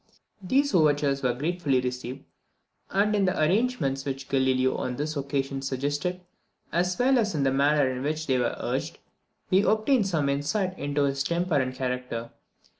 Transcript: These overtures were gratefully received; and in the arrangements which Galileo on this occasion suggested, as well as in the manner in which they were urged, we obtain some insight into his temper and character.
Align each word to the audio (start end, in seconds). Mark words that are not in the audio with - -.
These 0.41 0.73
overtures 0.73 1.21
were 1.21 1.35
gratefully 1.35 1.79
received; 1.79 2.25
and 2.89 3.15
in 3.15 3.25
the 3.25 3.39
arrangements 3.39 4.03
which 4.03 4.29
Galileo 4.29 4.75
on 4.75 4.95
this 4.95 5.15
occasion 5.15 5.61
suggested, 5.61 6.21
as 6.71 6.97
well 6.97 7.19
as 7.19 7.35
in 7.35 7.43
the 7.43 7.51
manner 7.53 7.87
in 7.87 8.01
which 8.01 8.25
they 8.25 8.39
were 8.39 8.55
urged, 8.59 8.97
we 9.51 9.61
obtain 9.61 10.03
some 10.03 10.27
insight 10.27 10.75
into 10.79 11.03
his 11.03 11.21
temper 11.21 11.61
and 11.61 11.75
character. 11.75 12.31